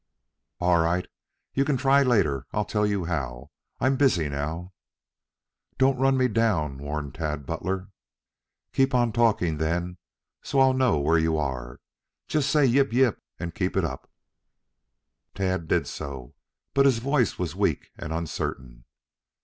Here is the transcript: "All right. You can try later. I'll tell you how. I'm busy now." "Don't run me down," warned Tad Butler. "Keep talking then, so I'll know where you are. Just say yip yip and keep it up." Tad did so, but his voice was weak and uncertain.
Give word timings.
"All 0.59 0.79
right. 0.79 1.05
You 1.53 1.63
can 1.63 1.77
try 1.77 2.01
later. 2.01 2.47
I'll 2.53 2.65
tell 2.65 2.87
you 2.87 3.05
how. 3.05 3.51
I'm 3.79 3.97
busy 3.97 4.29
now." 4.29 4.73
"Don't 5.77 5.99
run 5.99 6.17
me 6.17 6.27
down," 6.27 6.79
warned 6.79 7.13
Tad 7.13 7.45
Butler. 7.45 7.89
"Keep 8.73 8.89
talking 9.13 9.57
then, 9.57 9.99
so 10.41 10.59
I'll 10.59 10.73
know 10.73 10.97
where 10.97 11.19
you 11.19 11.37
are. 11.37 11.77
Just 12.27 12.49
say 12.49 12.65
yip 12.65 12.91
yip 12.91 13.21
and 13.39 13.53
keep 13.53 13.77
it 13.77 13.85
up." 13.85 14.09
Tad 15.35 15.67
did 15.67 15.85
so, 15.85 16.33
but 16.73 16.87
his 16.87 16.97
voice 16.97 17.37
was 17.37 17.55
weak 17.55 17.91
and 17.95 18.11
uncertain. 18.11 18.85